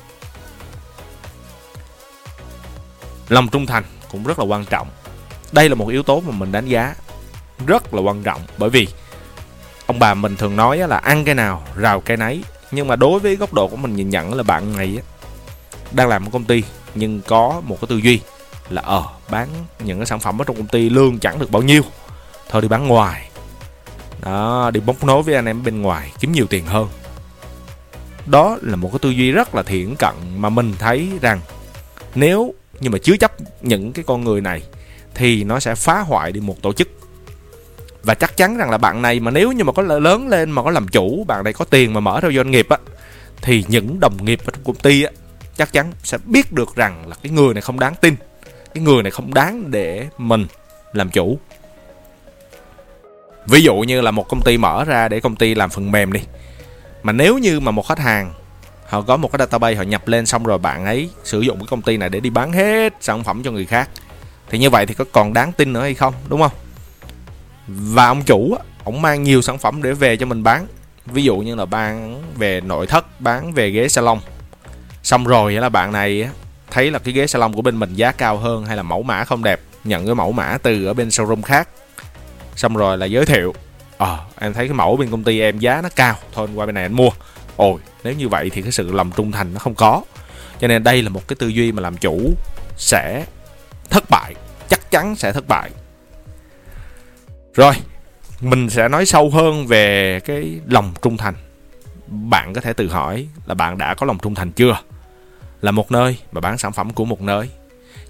Lòng 3.29 3.47
trung 3.47 3.65
thành 3.65 3.83
cũng 4.11 4.23
rất 4.23 4.39
là 4.39 4.45
quan 4.45 4.65
trọng. 4.65 4.87
Đây 5.51 5.69
là 5.69 5.75
một 5.75 5.87
yếu 5.87 6.03
tố 6.03 6.19
mà 6.19 6.31
mình 6.31 6.51
đánh 6.51 6.65
giá 6.65 6.95
rất 7.67 7.93
là 7.93 8.01
quan 8.01 8.23
trọng, 8.23 8.41
bởi 8.57 8.69
vì 8.69 8.87
ông 9.85 9.99
bà 9.99 10.13
mình 10.13 10.35
thường 10.35 10.55
nói 10.55 10.77
là 10.77 10.97
ăn 10.97 11.25
cái 11.25 11.35
nào, 11.35 11.63
rào 11.75 12.01
cái 12.01 12.17
nấy, 12.17 12.43
nhưng 12.71 12.87
mà 12.87 12.95
đối 12.95 13.19
với 13.19 13.35
góc 13.35 13.53
độ 13.53 13.67
của 13.67 13.75
mình 13.75 13.95
nhìn 13.95 14.09
nhận 14.09 14.33
là 14.33 14.43
bạn 14.43 14.77
này 14.77 14.99
đang 15.91 16.07
làm 16.07 16.25
một 16.25 16.31
công 16.33 16.43
ty, 16.43 16.63
nhưng 16.95 17.21
có 17.21 17.61
một 17.65 17.77
cái 17.81 17.87
tư 17.87 17.97
duy 17.97 18.19
là 18.69 18.81
ờ 18.81 19.03
bán 19.29 19.47
những 19.79 19.99
cái 19.99 20.05
sản 20.05 20.19
phẩm 20.19 20.41
ở 20.41 20.45
trong 20.45 20.55
công 20.55 20.67
ty 20.67 20.89
lương 20.89 21.19
chẳng 21.19 21.39
được 21.39 21.51
bao 21.51 21.61
nhiêu, 21.61 21.81
thôi 22.49 22.61
đi 22.61 22.67
bán 22.67 22.87
ngoài 22.87 23.29
đó, 24.21 24.71
đi 24.73 24.79
bóc 24.79 25.03
nối 25.03 25.23
với 25.23 25.35
anh 25.35 25.45
em 25.45 25.63
bên 25.63 25.81
ngoài, 25.81 26.11
kiếm 26.19 26.31
nhiều 26.31 26.45
tiền 26.49 26.65
hơn. 26.65 26.87
Đó 28.25 28.57
là 28.61 28.75
một 28.75 28.89
cái 28.91 28.99
tư 29.01 29.09
duy 29.09 29.31
rất 29.31 29.55
là 29.55 29.63
thiển 29.63 29.95
cận 29.99 30.13
mà 30.37 30.49
mình 30.49 30.73
thấy 30.79 31.09
rằng 31.21 31.39
nếu 32.15 32.53
nhưng 32.79 32.91
mà 32.91 32.97
chứa 32.97 33.17
chấp 33.17 33.31
những 33.61 33.93
cái 33.93 34.05
con 34.07 34.23
người 34.23 34.41
này 34.41 34.63
thì 35.15 35.43
nó 35.43 35.59
sẽ 35.59 35.75
phá 35.75 35.99
hoại 35.99 36.31
đi 36.31 36.39
một 36.39 36.61
tổ 36.61 36.73
chức. 36.73 36.87
Và 38.03 38.13
chắc 38.13 38.37
chắn 38.37 38.57
rằng 38.57 38.69
là 38.69 38.77
bạn 38.77 39.01
này 39.01 39.19
mà 39.19 39.31
nếu 39.31 39.51
như 39.51 39.63
mà 39.63 39.73
có 39.73 39.81
lớn 39.81 40.27
lên 40.27 40.51
mà 40.51 40.63
có 40.63 40.71
làm 40.71 40.87
chủ, 40.87 41.23
bạn 41.27 41.43
này 41.43 41.53
có 41.53 41.65
tiền 41.65 41.93
mà 41.93 41.99
mở 41.99 42.19
ra 42.19 42.29
doanh 42.35 42.51
nghiệp 42.51 42.69
á, 42.69 42.77
thì 43.41 43.65
những 43.67 43.99
đồng 43.99 44.25
nghiệp 44.25 44.39
ở 44.45 44.51
trong 44.51 44.63
công 44.63 44.75
ty 44.75 45.03
á, 45.03 45.11
chắc 45.57 45.73
chắn 45.73 45.91
sẽ 46.03 46.17
biết 46.25 46.51
được 46.51 46.75
rằng 46.75 47.07
là 47.07 47.15
cái 47.23 47.31
người 47.31 47.53
này 47.53 47.61
không 47.61 47.79
đáng 47.79 47.95
tin, 48.01 48.15
cái 48.73 48.83
người 48.83 49.03
này 49.03 49.11
không 49.11 49.33
đáng 49.33 49.71
để 49.71 50.07
mình 50.17 50.47
làm 50.93 51.09
chủ 51.09 51.39
ví 53.47 53.63
dụ 53.63 53.75
như 53.75 54.01
là 54.01 54.11
một 54.11 54.29
công 54.29 54.41
ty 54.41 54.57
mở 54.57 54.83
ra 54.83 55.07
để 55.07 55.19
công 55.19 55.35
ty 55.35 55.55
làm 55.55 55.69
phần 55.69 55.91
mềm 55.91 56.13
đi. 56.13 56.19
Mà 57.03 57.11
nếu 57.11 57.37
như 57.37 57.59
mà 57.59 57.71
một 57.71 57.87
khách 57.87 57.99
hàng, 57.99 58.33
họ 58.85 59.01
có 59.01 59.17
một 59.17 59.31
cái 59.31 59.39
database, 59.39 59.75
họ 59.75 59.83
nhập 59.83 60.07
lên 60.07 60.25
xong 60.25 60.43
rồi 60.43 60.57
bạn 60.57 60.85
ấy 60.85 61.09
sử 61.23 61.41
dụng 61.41 61.59
cái 61.59 61.67
công 61.69 61.81
ty 61.81 61.97
này 61.97 62.09
để 62.09 62.19
đi 62.19 62.29
bán 62.29 62.53
hết 62.53 62.93
sản 63.01 63.23
phẩm 63.23 63.43
cho 63.43 63.51
người 63.51 63.65
khác, 63.65 63.89
thì 64.49 64.57
như 64.57 64.69
vậy 64.69 64.85
thì 64.85 64.93
có 64.93 65.05
còn 65.11 65.33
đáng 65.33 65.51
tin 65.51 65.73
nữa 65.73 65.81
hay 65.81 65.93
không, 65.93 66.13
đúng 66.27 66.41
không? 66.41 66.51
Và 67.67 68.07
ông 68.07 68.23
chủ 68.23 68.57
ông 68.83 69.01
mang 69.01 69.23
nhiều 69.23 69.41
sản 69.41 69.57
phẩm 69.57 69.83
để 69.83 69.93
về 69.93 70.17
cho 70.17 70.25
mình 70.25 70.43
bán. 70.43 70.67
Ví 71.05 71.23
dụ 71.23 71.37
như 71.37 71.55
là 71.55 71.65
bán 71.65 72.21
về 72.35 72.61
nội 72.61 72.87
thất, 72.87 73.21
bán 73.21 73.53
về 73.53 73.69
ghế 73.69 73.87
salon. 73.87 74.19
Xong 75.03 75.23
rồi 75.23 75.53
là 75.53 75.69
bạn 75.69 75.91
này 75.91 76.29
thấy 76.71 76.91
là 76.91 76.99
cái 76.99 77.13
ghế 77.13 77.27
salon 77.27 77.53
của 77.53 77.61
bên 77.61 77.79
mình 77.79 77.93
giá 77.93 78.11
cao 78.11 78.37
hơn 78.37 78.65
hay 78.65 78.77
là 78.77 78.83
mẫu 78.83 79.03
mã 79.03 79.23
không 79.23 79.43
đẹp, 79.43 79.61
nhận 79.83 80.05
cái 80.05 80.15
mẫu 80.15 80.31
mã 80.31 80.57
từ 80.63 80.85
ở 80.85 80.93
bên 80.93 81.07
showroom 81.07 81.41
khác 81.41 81.69
xong 82.55 82.75
rồi 82.75 82.97
là 82.97 83.05
giới 83.05 83.25
thiệu 83.25 83.53
ờ 83.97 84.17
à, 84.17 84.25
em 84.39 84.53
thấy 84.53 84.67
cái 84.67 84.73
mẫu 84.73 84.97
bên 84.97 85.11
công 85.11 85.23
ty 85.23 85.39
em 85.39 85.59
giá 85.59 85.81
nó 85.81 85.89
cao 85.95 86.15
thôi 86.33 86.47
qua 86.55 86.65
bên 86.65 86.75
này 86.75 86.83
anh 86.83 86.93
mua. 86.93 87.09
Ôi 87.55 87.79
nếu 88.03 88.13
như 88.13 88.29
vậy 88.29 88.49
thì 88.49 88.61
cái 88.61 88.71
sự 88.71 88.91
lòng 88.91 89.11
trung 89.15 89.31
thành 89.31 89.53
nó 89.53 89.59
không 89.59 89.75
có. 89.75 90.01
Cho 90.59 90.67
nên 90.67 90.83
đây 90.83 91.01
là 91.01 91.09
một 91.09 91.27
cái 91.27 91.35
tư 91.39 91.47
duy 91.47 91.71
mà 91.71 91.81
làm 91.81 91.97
chủ 91.97 92.33
sẽ 92.77 93.25
thất 93.89 94.03
bại 94.09 94.35
chắc 94.69 94.91
chắn 94.91 95.15
sẽ 95.15 95.31
thất 95.31 95.47
bại. 95.47 95.69
Rồi 97.53 97.73
mình 98.41 98.69
sẽ 98.69 98.87
nói 98.87 99.05
sâu 99.05 99.29
hơn 99.29 99.67
về 99.67 100.19
cái 100.19 100.59
lòng 100.67 100.93
trung 101.01 101.17
thành. 101.17 101.33
Bạn 102.07 102.53
có 102.53 102.61
thể 102.61 102.73
tự 102.73 102.87
hỏi 102.87 103.27
là 103.45 103.53
bạn 103.53 103.77
đã 103.77 103.93
có 103.93 104.05
lòng 104.05 104.19
trung 104.19 104.35
thành 104.35 104.51
chưa? 104.51 104.77
Là 105.61 105.71
một 105.71 105.91
nơi 105.91 106.17
mà 106.31 106.41
bán 106.41 106.57
sản 106.57 106.71
phẩm 106.71 106.93
của 106.93 107.05
một 107.05 107.21
nơi 107.21 107.49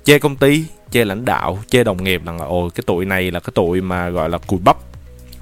chê 0.05 0.19
công 0.19 0.35
ty, 0.35 0.65
chê 0.91 1.05
lãnh 1.05 1.25
đạo, 1.25 1.59
chê 1.69 1.83
đồng 1.83 2.03
nghiệp 2.03 2.21
rằng 2.25 2.39
là 2.39 2.45
ồ 2.45 2.69
cái 2.75 2.83
tụi 2.87 3.05
này 3.05 3.31
là 3.31 3.39
cái 3.39 3.51
tụi 3.55 3.81
mà, 3.81 4.09
gọi 4.09 4.29
là, 4.29 4.37
cùi 4.37 4.59
bắp, 4.59 4.77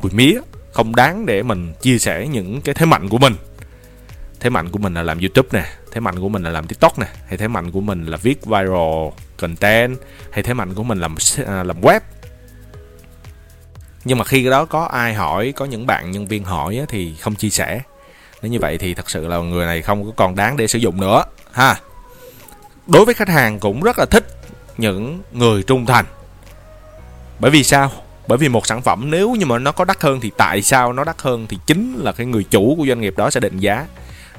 cùi 0.02 0.12
mía, 0.12 0.40
không 0.72 0.96
đáng 0.96 1.26
để 1.26 1.44
mình 1.44 1.74
chia 1.82 2.00
sẻ 2.00 2.28
những 2.28 2.62
cái 2.62 2.76
thế 2.76 2.86
mạnh 2.86 3.10
của 3.10 3.18
mình. 3.18 3.36
Thế 4.40 4.50
mạnh 4.50 4.70
của 4.70 4.80
mình 4.80 4.94
là 4.94 5.04
làm 5.04 5.20
youtube 5.20 5.50
nè, 5.52 5.66
thế 5.92 6.00
mạnh 6.00 6.20
của 6.20 6.30
mình 6.30 6.44
là 6.44 6.50
làm 6.50 6.68
tiktok 6.68 7.00
nè, 7.00 7.08
hay 7.28 7.38
thế 7.38 7.48
mạnh 7.48 7.72
của 7.72 7.82
mình 7.82 8.06
là 8.06 8.18
viết 8.18 8.46
viral 8.46 9.10
content, 9.38 9.98
hay 10.32 10.44
thế 10.44 10.54
mạnh 10.54 10.74
của 10.74 10.84
mình 10.84 11.00
làm 11.00 11.16
à, 11.46 11.64
làm 11.64 11.82
web. 11.82 12.00
Nhưng 14.06 14.18
mà 14.18 14.24
khi 14.24 14.50
đó 14.50 14.66
có 14.66 14.84
ai 14.84 15.14
hỏi, 15.14 15.54
có 15.56 15.66
những 15.66 15.88
bạn 15.88 16.12
nhân 16.12 16.28
viên 16.28 16.44
hỏi 16.44 16.82
thì 16.88 17.16
không 17.20 17.36
chia 17.36 17.50
sẻ. 17.50 17.82
Nếu 18.42 18.52
như 18.52 18.60
vậy 18.60 18.78
thì 18.78 18.94
thật 18.94 19.10
sự 19.10 19.28
là 19.28 19.38
người 19.38 19.66
này 19.66 19.82
không 19.82 20.06
có 20.06 20.12
còn 20.16 20.36
đáng 20.36 20.58
để 20.58 20.68
sử 20.68 20.80
dụng 20.80 21.02
nữa, 21.02 21.24
ha. 21.52 21.76
Đối 22.88 23.06
với 23.06 23.14
khách 23.14 23.30
hàng 23.30 23.60
cũng 23.60 23.82
rất 23.82 24.00
là 24.00 24.06
thích 24.06 24.43
những 24.78 25.22
người 25.32 25.64
trung 25.64 25.86
thành. 25.86 26.06
Bởi 27.40 27.52
vì 27.52 27.64
sao? 27.64 27.92
Bởi 28.28 28.38
vì 28.38 28.50
một 28.50 28.68
sản 28.68 28.82
phẩm 28.82 29.12
nếu 29.12 29.32
như 29.32 29.46
mà 29.46 29.60
nó 29.60 29.72
có 29.72 29.86
đắt 29.86 30.02
hơn 30.02 30.20
thì 30.20 30.32
tại 30.38 30.62
sao 30.62 30.94
nó 30.94 31.04
đắt 31.04 31.22
hơn 31.22 31.48
thì 31.50 31.58
chính 31.66 31.96
là 31.98 32.12
cái 32.12 32.26
người 32.26 32.44
chủ 32.44 32.76
của 32.78 32.86
doanh 32.88 33.02
nghiệp 33.02 33.14
đó 33.18 33.30
sẽ 33.30 33.40
định 33.40 33.60
giá. 33.60 33.86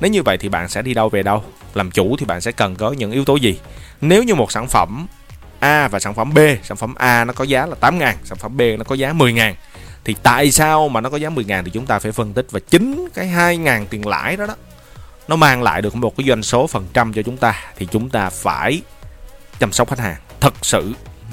Nếu 0.01 0.11
như 0.11 0.23
vậy 0.23 0.39
thì 0.39 0.49
bạn 0.49 0.69
sẽ 0.69 0.83
đi 0.83 0.95
đâu 0.95 1.09
về 1.09 1.23
đâu? 1.23 1.45
Làm 1.75 1.91
chủ 1.91 2.17
thì 2.19 2.27
bạn 2.27 2.41
sẽ 2.41 2.53
cần 2.53 2.77
có 2.77 2.93
những 2.93 3.13
yếu 3.13 3.25
tố 3.25 3.37
gì? 3.37 3.61
Nếu 4.01 4.23
như 4.23 4.35
một 4.35 4.53
sản 4.53 4.69
phẩm 4.69 5.07
A 5.61 5.89
và 5.89 5.99
sản 5.99 6.15
phẩm 6.15 6.35
B, 6.35 6.39
sản 6.63 6.77
phẩm 6.77 6.95
A 6.95 7.25
nó 7.25 7.33
có 7.33 7.45
giá 7.45 7.67
là 7.67 7.75
8 7.75 7.99
ngàn, 7.99 8.17
sản 8.25 8.39
phẩm 8.39 8.57
B 8.57 8.61
nó 8.79 8.85
có 8.85 8.95
giá 8.95 9.13
10 9.13 9.33
ngàn, 9.33 9.55
thì 10.05 10.15
tại 10.23 10.51
sao 10.51 10.89
mà 10.89 11.01
nó 11.01 11.11
có 11.11 11.17
giá 11.17 11.31
10 11.31 11.45
ngàn 11.45 11.65
thì 11.65 11.71
chúng 11.71 11.87
ta 11.87 11.99
phải 11.99 12.13
phân 12.13 12.33
tích. 12.33 12.47
Và 12.51 12.61
chính 12.61 13.09
cái 13.15 13.29
2 13.29 13.57
ngàn 13.57 13.87
tiền 13.87 14.07
lãi 14.07 14.37
đó 14.37 14.47
đó, 14.47 14.55
nó 15.29 15.37
mang 15.37 15.63
lại 15.63 15.83
được 15.83 15.97
một 15.97 16.17
cái 16.17 16.27
doanh 16.29 16.43
số 16.43 16.67
phần 16.67 16.87
trăm 16.93 17.13
cho 17.13 17.23
chúng 17.23 17.37
ta, 17.37 17.65
thì 17.77 17.89
chúng 17.91 18.11
ta 18.11 18.31
phải 18.31 18.83
chăm 19.59 19.73
sóc 19.73 19.91
khách 19.91 19.99
hàng 19.99 20.17
thật 20.45 20.55
sự 20.63 20.93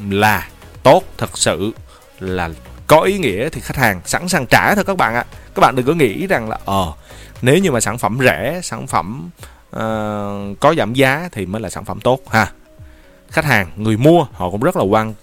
là 0.10 0.50
tốt 0.84 1.03
thật 1.18 1.38
sự 1.38 1.72
là 2.20 2.50
có 2.88 3.01
ý 3.01 3.18
nghĩa 3.18 3.50
thì 3.50 3.62
khách 3.62 3.77
hàng 3.77 4.01
sẵn 4.06 4.30
sàng 4.30 4.46
trả 4.46 4.75
thôi 4.75 4.84
các 4.88 4.98
bạn 4.98 5.15
ạ. 5.15 5.25
Các 5.56 5.60
bạn 5.60 5.75
đừng 5.75 5.86
có 5.86 5.94
nghĩ 5.94 6.27
rằng 6.27 6.50
là 6.50 6.60
ờ 6.65 6.94
nếu 7.41 7.58
như 7.58 7.72
mà 7.72 7.80
sản 7.80 7.98
phẩm 7.98 8.20
rẻ 8.22 8.60
sản 8.63 8.88
phẩm 8.88 9.30
uh, 9.75 10.60
có 10.60 10.74
giảm 10.77 10.94
giá 10.94 11.30
thì 11.32 11.46
mới 11.46 11.62
là 11.62 11.70
sản 11.70 11.86
phẩm 11.86 12.00
tốt 12.00 12.30
ha. 12.30 12.51
Khách 13.30 13.46
hàng 13.46 13.72
người 13.75 13.98
mua 13.98 14.24
họ 14.34 14.50
cũng 14.50 14.62
rất 14.62 14.75
là 14.75 14.84
quan 14.84 15.13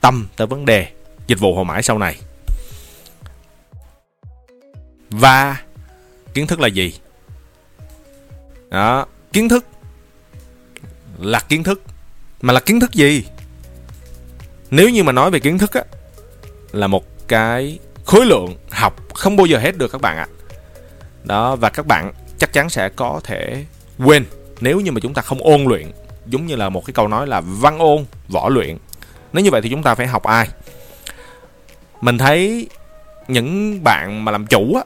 tâm 0.00 0.26
tới 0.36 0.46
vấn 0.46 0.64
đề 0.64 0.88
dịch 1.26 1.40
vụ 1.40 1.54
hậu 1.54 1.64
mãi 1.64 1.82
sau 1.82 1.98
này. 1.98 2.20
Và 5.10 5.62
kiến 6.34 6.46
thức 6.46 6.60
là 6.60 6.68
gì? 6.68 6.98
Đó 8.70 9.06
kiến 9.32 9.48
thức 9.48 9.66
là 11.18 11.40
kiến 11.40 11.62
thức. 11.62 11.82
Mà 12.40 12.52
là 12.52 12.60
kiến 12.60 12.80
thức 12.80 12.92
gì? 12.92 13.24
Nếu 14.70 14.90
như 14.90 15.04
mà 15.04 15.12
nói 15.12 15.30
về 15.30 15.40
kiến 15.40 15.58
thức 15.58 15.72
á, 15.72 15.82
là 16.72 16.86
một 16.86 17.28
cái 17.28 17.78
khối 18.04 18.26
lượng 18.26 18.56
học 18.70 19.14
không 19.14 19.36
bao 19.36 19.46
giờ 19.46 19.58
hết 19.58 19.78
được 19.78 19.92
các 19.92 20.00
bạn 20.00 20.16
ạ. 20.16 20.26
Đó, 21.24 21.56
và 21.56 21.70
các 21.70 21.86
bạn 21.86 22.12
chắc 22.38 22.52
chắn 22.52 22.70
sẽ 22.70 22.88
có 22.88 23.20
thể 23.24 23.64
quên 23.98 24.24
nếu 24.60 24.80
như 24.80 24.92
mà 24.92 25.00
chúng 25.00 25.14
ta 25.14 25.22
không 25.22 25.38
ôn 25.42 25.64
luyện, 25.64 25.90
giống 26.26 26.46
như 26.46 26.56
là 26.56 26.68
một 26.68 26.86
cái 26.86 26.94
câu 26.94 27.08
nói 27.08 27.26
là 27.26 27.40
văn 27.40 27.78
ôn, 27.78 28.04
võ 28.28 28.48
luyện. 28.48 28.76
Nếu 29.32 29.44
như 29.44 29.50
vậy 29.50 29.62
thì 29.62 29.68
chúng 29.68 29.82
ta 29.82 29.94
phải 29.94 30.06
học 30.06 30.22
ai? 30.22 30.48
Mình 32.00 32.18
thấy 32.18 32.68
những 33.28 33.80
bạn 33.84 34.24
mà 34.24 34.32
làm 34.32 34.46
chủ 34.46 34.74
á, 34.74 34.82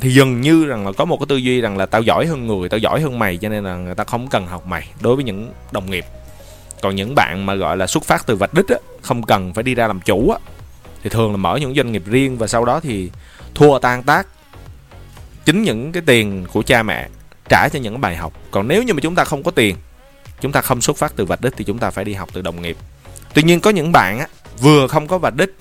thì 0.00 0.10
dường 0.14 0.40
như 0.40 0.66
rằng 0.66 0.86
là 0.86 0.92
có 0.92 1.04
một 1.04 1.16
cái 1.16 1.26
tư 1.28 1.36
duy 1.36 1.60
rằng 1.60 1.76
là 1.76 1.86
tao 1.86 2.02
giỏi 2.02 2.26
hơn 2.26 2.46
người, 2.46 2.68
tao 2.68 2.78
giỏi 2.78 3.00
hơn 3.00 3.18
mày, 3.18 3.36
cho 3.36 3.48
nên 3.48 3.64
là 3.64 3.76
người 3.76 3.94
ta 3.94 4.04
không 4.04 4.28
cần 4.28 4.46
học 4.46 4.66
mày 4.66 4.88
đối 5.00 5.14
với 5.14 5.24
những 5.24 5.52
đồng 5.72 5.90
nghiệp 5.90 6.04
còn 6.82 6.96
những 6.96 7.14
bạn 7.14 7.46
mà 7.46 7.54
gọi 7.54 7.76
là 7.76 7.86
xuất 7.86 8.04
phát 8.04 8.26
từ 8.26 8.36
vạch 8.36 8.54
đích 8.54 8.68
á, 8.68 8.76
không 9.02 9.22
cần 9.22 9.54
phải 9.54 9.62
đi 9.62 9.74
ra 9.74 9.86
làm 9.86 10.00
chủ 10.00 10.30
á, 10.30 10.38
thì 11.02 11.10
thường 11.10 11.30
là 11.30 11.36
mở 11.36 11.56
những 11.56 11.74
doanh 11.74 11.92
nghiệp 11.92 12.02
riêng 12.06 12.38
và 12.38 12.46
sau 12.46 12.64
đó 12.64 12.80
thì 12.80 13.10
thua 13.54 13.78
tan 13.78 14.02
tác. 14.02 14.26
Chính 15.44 15.62
những 15.62 15.92
cái 15.92 16.02
tiền 16.06 16.46
của 16.52 16.62
cha 16.62 16.82
mẹ 16.82 17.08
trả 17.48 17.68
cho 17.68 17.78
những 17.78 18.00
bài 18.00 18.16
học. 18.16 18.32
Còn 18.50 18.68
nếu 18.68 18.82
như 18.82 18.94
mà 18.94 19.00
chúng 19.00 19.14
ta 19.14 19.24
không 19.24 19.42
có 19.42 19.50
tiền, 19.50 19.76
chúng 20.40 20.52
ta 20.52 20.60
không 20.60 20.80
xuất 20.80 20.96
phát 20.96 21.12
từ 21.16 21.24
vạch 21.24 21.40
đích 21.40 21.52
thì 21.56 21.64
chúng 21.64 21.78
ta 21.78 21.90
phải 21.90 22.04
đi 22.04 22.14
học 22.14 22.28
từ 22.32 22.42
đồng 22.42 22.62
nghiệp. 22.62 22.76
Tuy 23.34 23.42
nhiên 23.42 23.60
có 23.60 23.70
những 23.70 23.92
bạn 23.92 24.18
á, 24.18 24.26
vừa 24.60 24.86
không 24.86 25.06
có 25.06 25.18
vạch 25.18 25.34
đích, 25.36 25.56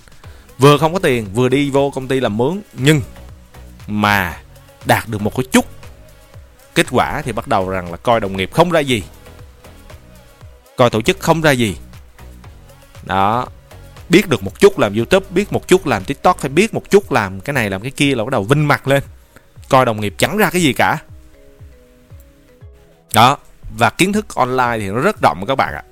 vừa 0.57 0.77
không 0.77 0.93
có 0.93 0.99
tiền, 0.99 1.25
vừa 1.33 1.49
đi 1.49 1.69
vô 1.69 1.91
công 1.91 2.07
ty 2.07 2.19
làm 2.19 2.37
mướn, 2.37 2.61
nhưng 2.73 3.01
mà 3.87 4.37
đạt 4.85 5.03
được 5.07 5.21
một 5.21 5.35
cái 5.35 5.45
chút 5.51 5.65
kết 6.75 6.87
quả 6.91 7.21
thì 7.25 7.31
bắt 7.31 7.47
đầu 7.47 7.69
rằng 7.69 7.91
là 7.91 7.97
coi 7.97 8.19
đồng 8.19 8.37
nghiệp 8.37 8.49
không 8.53 8.71
ra 8.71 8.79
gì 8.79 9.03
coi 10.79 10.89
tổ 10.89 11.01
chức 11.01 11.19
không 11.19 11.41
ra 11.41 11.51
gì. 11.51 11.77
Đó. 13.03 13.47
Biết 14.09 14.29
được 14.29 14.43
một 14.43 14.59
chút 14.59 14.79
làm 14.79 14.95
youtube 14.95 15.25
biết 15.29 15.53
một 15.53 15.67
chút 15.67 15.87
làm 15.87 16.03
tiktok 16.03 16.37
phải 16.37 16.49
biết 16.49 16.73
một 16.73 16.89
chút 16.89 17.11
làm 17.11 17.39
cái 17.39 17.53
này 17.53 17.69
làm 17.69 17.81
cái 17.81 17.91
kia 17.91 18.15
là 18.15 18.23
bắt 18.23 18.31
đầu 18.31 18.43
vinh 18.43 18.67
mặt 18.67 18.87
lên. 18.87 19.03
Coi 19.69 19.85
đồng 19.85 20.01
nghiệp 20.01 20.13
chẳng 20.17 20.37
ra 20.37 20.49
cái 20.49 20.61
gì 20.61 20.73
cả. 20.73 20.97
Đó. 23.13 23.37
Và 23.77 23.89
kiến 23.89 24.13
thức 24.13 24.35
online 24.35 24.77
thì 24.79 24.87
nó 24.87 24.99
rất 24.99 25.21
rộng 25.21 25.45
các 25.47 25.55
bạn 25.55 25.73
ạ. 25.73 25.83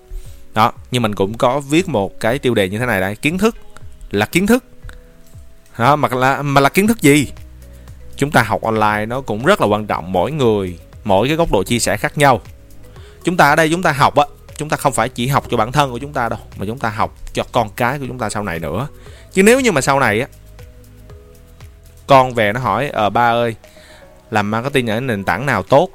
Đó. 0.54 0.72
Nhưng 0.92 1.02
mình 1.02 1.16
cũng 1.16 1.38
có 1.38 1.60
viết 1.60 1.90
một 1.90 2.20
cái 2.20 2.40
tiêu 2.40 2.54
đề 2.54 2.70
như 2.70 2.80
thế 2.80 2.86
này 2.86 3.02
đây. 3.02 3.16
Kiến 3.16 3.38
thức 3.38 3.56
là 4.12 4.26
kiến 4.26 4.48
thức. 4.48 4.64
Đó, 5.78 5.96
mà 5.96 6.10
là 6.12 6.42
mà 6.42 6.62
là 6.62 6.70
kiến 6.70 6.88
thức 6.88 7.02
gì? 7.02 7.32
Chúng 8.18 8.32
ta 8.32 8.44
học 8.44 8.62
online 8.62 9.06
nó 9.06 9.22
cũng 9.22 9.46
rất 9.46 9.62
là 9.62 9.68
quan 9.68 9.88
trọng. 9.88 10.12
Mỗi 10.12 10.32
người 10.32 10.80
mỗi 11.04 11.28
cái 11.28 11.38
góc 11.38 11.52
độ 11.52 11.64
chia 11.64 11.80
sẻ 11.80 11.98
khác 11.98 12.18
nhau. 12.18 12.42
Chúng 13.24 13.38
ta 13.38 13.50
ở 13.50 13.56
đây 13.56 13.70
chúng 13.72 13.84
ta 13.84 13.92
học 13.92 14.16
á 14.16 14.26
chúng 14.58 14.70
ta 14.70 14.78
không 14.78 14.94
phải 14.94 15.10
chỉ 15.10 15.28
học 15.28 15.44
cho 15.50 15.58
bản 15.58 15.72
thân 15.72 15.92
của 15.92 15.98
chúng 15.98 16.14
ta 16.14 16.30
đâu, 16.30 16.40
mà 16.58 16.66
chúng 16.66 16.80
ta 16.80 16.90
học 16.90 17.16
cho 17.34 17.44
con 17.52 17.70
cái 17.76 18.00
của 18.00 18.06
chúng 18.08 18.20
ta 18.20 18.30
sau 18.30 18.44
này 18.44 18.60
nữa. 18.60 18.88
Chứ 19.34 19.44
nếu 19.44 19.60
như 19.60 19.72
mà 19.72 19.82
sau 19.82 20.00
này 20.00 20.22
á, 20.22 20.28
con 22.08 22.34
về 22.34 22.54
nó 22.54 22.60
hỏi 22.60 22.90
ờ 22.90 23.10
ba 23.10 23.32
ơi, 23.32 23.56
làm 24.32 24.52
marketing 24.52 24.90
ở 24.90 25.00
nền 25.00 25.24
tảng 25.24 25.46
nào 25.46 25.64
tốt? 25.64 25.90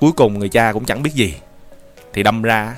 Cuối 0.00 0.12
cùng 0.12 0.38
người 0.38 0.48
cha 0.48 0.72
cũng 0.72 0.84
chẳng 0.84 1.02
biết 1.02 1.14
gì. 1.14 1.34
Thì 2.12 2.22
đâm 2.22 2.42
ra 2.42 2.76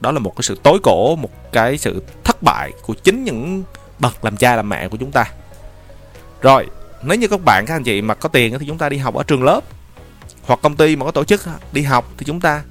đó 0.00 0.12
là 0.12 0.18
một 0.18 0.36
cái 0.36 0.42
sự 0.42 0.58
tối 0.62 0.78
cổ, 0.82 1.16
một 1.16 1.52
cái 1.52 1.78
sự 1.78 2.02
thất 2.24 2.42
bại 2.42 2.72
của 2.82 2.94
chính 2.94 3.24
những 3.24 3.62
bậc 3.98 4.24
làm 4.24 4.36
cha 4.36 4.56
làm 4.56 4.68
mẹ 4.68 4.88
của 4.88 4.96
chúng 4.96 5.12
ta. 5.12 5.24
Rồi, 6.40 6.66
nếu 7.02 7.18
như 7.18 7.28
các 7.28 7.40
bạn, 7.44 7.64
các 7.66 7.76
anh 7.76 7.84
chị 7.84 8.02
mà 8.02 8.14
có 8.14 8.28
tiền 8.28 8.58
thì 8.58 8.66
chúng 8.66 8.78
ta 8.78 8.88
đi 8.88 8.96
học 8.96 9.14
ở 9.14 9.22
trường 9.22 9.44
lớp, 9.44 9.60
hoặc 10.44 10.60
công 10.62 10.76
ty 10.76 10.96
mà 10.96 11.04
có 11.04 11.10
tổ 11.10 11.24
chức 11.24 11.42
đi 11.72 11.82
học 11.82 12.08
thì 12.16 12.24
chúng 12.26 12.40
ta 12.40 12.62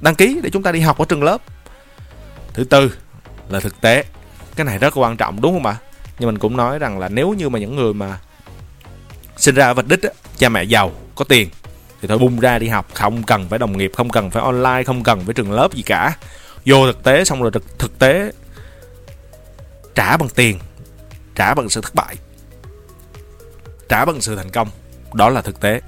đăng 0.00 0.14
ký 0.14 0.40
để 0.42 0.50
chúng 0.50 0.62
ta 0.62 0.72
đi 0.72 0.80
học 0.80 0.98
ở 0.98 1.04
trường 1.08 1.22
lớp. 1.22 1.38
Thứ 2.52 2.64
tư 2.64 2.94
là 3.48 3.60
thực 3.60 3.80
tế. 3.80 4.04
Cái 4.56 4.64
này 4.64 4.78
rất 4.78 4.96
quan 4.96 5.16
trọng 5.16 5.40
đúng 5.40 5.52
không 5.52 5.66
ạ? 5.66 5.76
Nhưng 6.18 6.28
mình 6.28 6.38
cũng 6.38 6.56
nói 6.56 6.78
rằng 6.78 6.98
là 6.98 7.08
nếu 7.08 7.32
như 7.32 7.48
mà 7.48 7.58
những 7.58 7.76
người 7.76 7.94
mà 7.94 8.18
sinh 9.36 9.54
ra 9.54 9.66
ở 9.66 9.74
vạch 9.74 9.88
đích 9.88 10.02
á, 10.02 10.10
cha 10.36 10.48
mẹ 10.48 10.62
giàu 10.62 10.92
có 11.14 11.24
tiền 11.24 11.48
thì 12.00 12.08
thôi 12.08 12.18
bung 12.18 12.40
ra 12.40 12.58
đi 12.58 12.68
học. 12.68 12.86
Không 12.94 13.22
cần 13.22 13.48
phải 13.48 13.58
đồng 13.58 13.78
nghiệp 13.78 13.92
không 13.96 14.10
cần 14.10 14.30
phải 14.30 14.42
online 14.42 14.82
không 14.86 15.02
cần 15.02 15.24
phải 15.24 15.34
trường 15.34 15.52
lớp 15.52 15.74
gì 15.74 15.82
cả. 15.82 16.16
Vô 16.66 16.86
thực 16.86 17.02
tế 17.02 17.24
xong 17.24 17.42
rồi 17.42 17.50
thực, 17.50 17.78
thực 17.78 17.98
tế 17.98 18.32
trả 19.94 20.16
bằng 20.16 20.28
tiền 20.28 20.58
trả 21.34 21.54
bằng 21.54 21.68
sự 21.68 21.80
thất 21.80 21.94
bại 21.94 22.16
trả 23.88 24.04
bằng 24.04 24.20
sự 24.20 24.36
thành 24.36 24.50
công. 24.50 24.68
Đó 25.14 25.28
là 25.28 25.40
thực 25.40 25.60
tế. 25.60 25.80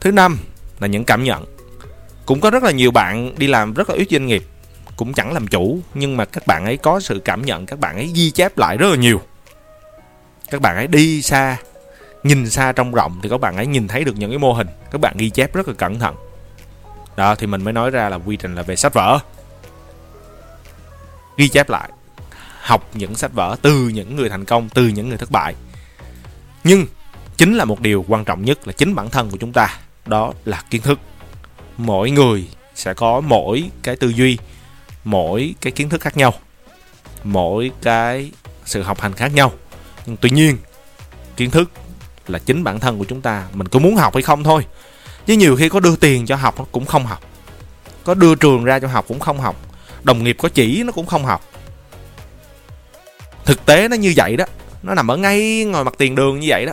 Thứ 0.00 0.10
năm 0.10 0.38
là 0.80 0.86
những 0.86 1.04
cảm 1.04 1.24
nhận 1.24 1.44
cũng 2.26 2.40
có 2.40 2.50
rất 2.50 2.62
là 2.62 2.70
nhiều 2.70 2.90
bạn 2.90 3.34
đi 3.38 3.46
làm 3.46 3.74
rất 3.74 3.90
là 3.90 3.96
ít 3.96 4.08
doanh 4.10 4.26
nghiệp, 4.26 4.44
cũng 4.96 5.12
chẳng 5.12 5.32
làm 5.32 5.46
chủ, 5.46 5.78
nhưng 5.94 6.16
mà 6.16 6.24
các 6.24 6.46
bạn 6.46 6.64
ấy 6.64 6.76
có 6.76 7.00
sự 7.00 7.20
cảm 7.24 7.42
nhận, 7.42 7.66
các 7.66 7.78
bạn 7.78 7.96
ấy 7.96 8.12
ghi 8.14 8.30
chép 8.30 8.58
lại 8.58 8.76
rất 8.76 8.88
là 8.90 8.96
nhiều. 8.96 9.20
Các 10.50 10.60
bạn 10.60 10.76
ấy 10.76 10.86
đi 10.86 11.22
xa, 11.22 11.56
nhìn 12.22 12.50
xa 12.50 12.72
trong 12.72 12.92
rộng 12.92 13.20
thì 13.22 13.28
các 13.28 13.40
bạn 13.40 13.56
ấy 13.56 13.66
nhìn 13.66 13.88
thấy 13.88 14.04
được 14.04 14.16
những 14.16 14.30
cái 14.30 14.38
mô 14.38 14.52
hình, 14.52 14.68
các 14.90 15.00
bạn 15.00 15.14
ghi 15.16 15.30
chép 15.30 15.54
rất 15.54 15.68
là 15.68 15.74
cẩn 15.74 15.98
thận. 15.98 16.14
Đó, 17.16 17.34
thì 17.34 17.46
mình 17.46 17.64
mới 17.64 17.72
nói 17.72 17.90
ra 17.90 18.08
là 18.08 18.16
quy 18.16 18.36
trình 18.36 18.54
là 18.54 18.62
về 18.62 18.76
sách 18.76 18.94
vở. 18.94 19.18
Ghi 21.36 21.48
chép 21.48 21.70
lại, 21.70 21.90
học 22.60 22.90
những 22.94 23.14
sách 23.14 23.32
vở 23.32 23.56
từ 23.62 23.88
những 23.88 24.16
người 24.16 24.28
thành 24.28 24.44
công, 24.44 24.68
từ 24.68 24.88
những 24.88 25.08
người 25.08 25.18
thất 25.18 25.30
bại. 25.30 25.54
Nhưng 26.64 26.86
chính 27.36 27.54
là 27.54 27.64
một 27.64 27.80
điều 27.80 28.04
quan 28.08 28.24
trọng 28.24 28.44
nhất 28.44 28.66
là 28.66 28.72
chính 28.72 28.94
bản 28.94 29.10
thân 29.10 29.30
của 29.30 29.36
chúng 29.36 29.52
ta, 29.52 29.78
đó 30.06 30.32
là 30.44 30.62
kiến 30.70 30.82
thức 30.82 30.98
mỗi 31.76 32.10
người 32.10 32.48
sẽ 32.74 32.94
có 32.94 33.20
mỗi 33.20 33.70
cái 33.82 33.96
tư 33.96 34.08
duy, 34.08 34.38
mỗi 35.04 35.54
cái 35.60 35.70
kiến 35.70 35.88
thức 35.88 36.00
khác 36.00 36.16
nhau, 36.16 36.34
mỗi 37.24 37.70
cái 37.82 38.30
sự 38.64 38.82
học 38.82 39.00
hành 39.00 39.12
khác 39.12 39.34
nhau. 39.34 39.52
Nhưng 40.06 40.16
tuy 40.16 40.30
nhiên, 40.30 40.56
kiến 41.36 41.50
thức 41.50 41.70
là 42.28 42.38
chính 42.38 42.64
bản 42.64 42.80
thân 42.80 42.98
của 42.98 43.04
chúng 43.04 43.20
ta, 43.20 43.46
mình 43.52 43.68
có 43.68 43.78
muốn 43.78 43.96
học 43.96 44.14
hay 44.14 44.22
không 44.22 44.44
thôi. 44.44 44.66
Chứ 45.26 45.34
nhiều 45.34 45.56
khi 45.56 45.68
có 45.68 45.80
đưa 45.80 45.96
tiền 45.96 46.26
cho 46.26 46.36
học 46.36 46.54
nó 46.58 46.64
cũng 46.72 46.86
không 46.86 47.06
học, 47.06 47.20
có 48.04 48.14
đưa 48.14 48.34
trường 48.34 48.64
ra 48.64 48.78
cho 48.78 48.88
học 48.88 49.04
cũng 49.08 49.20
không 49.20 49.40
học, 49.40 49.56
đồng 50.02 50.24
nghiệp 50.24 50.36
có 50.38 50.48
chỉ 50.48 50.82
nó 50.82 50.92
cũng 50.92 51.06
không 51.06 51.24
học. 51.24 51.50
Thực 53.44 53.66
tế 53.66 53.88
nó 53.88 53.96
như 53.96 54.12
vậy 54.16 54.36
đó, 54.36 54.44
nó 54.82 54.94
nằm 54.94 55.10
ở 55.10 55.16
ngay 55.16 55.64
ngồi 55.64 55.84
mặt 55.84 55.94
tiền 55.98 56.14
đường 56.14 56.40
như 56.40 56.46
vậy 56.50 56.66
đó. 56.66 56.72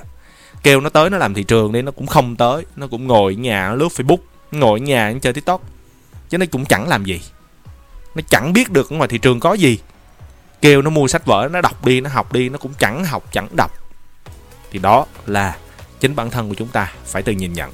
Kêu 0.63 0.81
nó 0.81 0.89
tới 0.89 1.09
nó 1.09 1.17
làm 1.17 1.33
thị 1.33 1.43
trường 1.43 1.71
đi, 1.71 1.81
nó 1.81 1.91
cũng 1.91 2.07
không 2.07 2.35
tới, 2.35 2.65
nó 2.75 2.87
cũng 2.87 3.07
ngồi 3.07 3.33
ở 3.33 3.41
nhà 3.41 3.69
nó 3.69 3.75
lướt 3.75 3.87
facebook 3.87 4.17
ngồi 4.51 4.79
ở 4.79 4.83
nhà 4.83 5.13
chơi 5.21 5.33
tiktok. 5.33 5.61
Chứ 6.29 6.37
nó 6.37 6.45
cũng 6.51 6.65
chẳng 6.65 6.87
làm 6.87 7.05
gì. 7.05 7.21
Nó 8.15 8.21
chẳng 8.29 8.53
biết 8.53 8.69
được 8.69 8.91
ngoài 8.91 9.07
thị 9.07 9.17
trường 9.17 9.39
có 9.39 9.53
gì. 9.53 9.79
Kêu 10.61 10.81
nó 10.81 10.89
mua 10.89 11.07
sách 11.07 11.25
vở, 11.25 11.49
nó 11.51 11.61
đọc 11.61 11.85
đi, 11.85 12.01
nó 12.01 12.09
học 12.09 12.33
đi, 12.33 12.49
nó 12.49 12.57
cũng 12.57 12.73
chẳng 12.79 13.05
học, 13.05 13.23
chẳng 13.31 13.47
đọc. 13.55 13.71
Thì 14.71 14.79
đó 14.79 15.05
là 15.25 15.57
chính 15.99 16.15
bản 16.15 16.29
thân 16.29 16.49
của 16.49 16.55
chúng 16.55 16.67
ta 16.67 16.91
phải 17.05 17.23
tự 17.23 17.31
nhìn 17.31 17.53
nhận. 17.53 17.71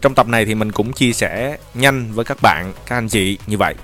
Trong 0.00 0.14
tập 0.14 0.28
này 0.28 0.44
thì 0.44 0.54
mình 0.54 0.72
cũng 0.72 0.92
chia 0.92 1.12
sẻ 1.12 1.56
nhanh 1.74 2.12
với 2.12 2.24
các 2.24 2.38
bạn, 2.42 2.72
các 2.86 2.96
anh 2.96 3.08
chị 3.08 3.38
như 3.46 3.58
vậy. 3.58 3.74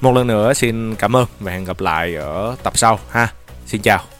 Một 0.00 0.14
lần 0.14 0.26
nữa 0.26 0.54
xin 0.54 0.94
cảm 0.94 1.16
ơn 1.16 1.26
và 1.40 1.52
hẹn 1.52 1.64
gặp 1.64 1.80
lại 1.80 2.14
ở 2.14 2.56
tập 2.62 2.78
sau 2.78 2.98
ha. 3.10 3.32
Xin 3.66 3.82
chào. 3.82 4.17